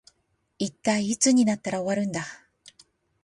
[0.57, 2.25] 一体いつになったら終わるんだ